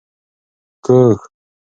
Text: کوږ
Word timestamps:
کوږ 0.85 1.15